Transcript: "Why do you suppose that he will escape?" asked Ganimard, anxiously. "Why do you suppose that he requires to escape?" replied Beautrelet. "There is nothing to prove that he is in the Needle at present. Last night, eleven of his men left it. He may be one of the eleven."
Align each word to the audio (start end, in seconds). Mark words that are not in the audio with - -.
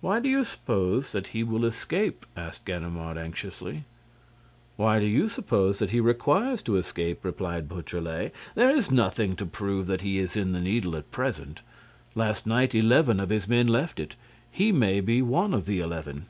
"Why 0.00 0.20
do 0.20 0.28
you 0.28 0.44
suppose 0.44 1.10
that 1.10 1.26
he 1.34 1.42
will 1.42 1.64
escape?" 1.64 2.24
asked 2.36 2.64
Ganimard, 2.64 3.18
anxiously. 3.18 3.82
"Why 4.76 5.00
do 5.00 5.06
you 5.06 5.28
suppose 5.28 5.80
that 5.80 5.90
he 5.90 5.98
requires 5.98 6.62
to 6.62 6.76
escape?" 6.76 7.24
replied 7.24 7.68
Beautrelet. 7.68 8.32
"There 8.54 8.70
is 8.70 8.92
nothing 8.92 9.34
to 9.34 9.44
prove 9.44 9.88
that 9.88 10.02
he 10.02 10.18
is 10.18 10.36
in 10.36 10.52
the 10.52 10.60
Needle 10.60 10.94
at 10.94 11.10
present. 11.10 11.62
Last 12.14 12.46
night, 12.46 12.76
eleven 12.76 13.18
of 13.18 13.30
his 13.30 13.48
men 13.48 13.66
left 13.66 13.98
it. 13.98 14.14
He 14.52 14.70
may 14.70 15.00
be 15.00 15.20
one 15.20 15.52
of 15.52 15.66
the 15.66 15.80
eleven." 15.80 16.26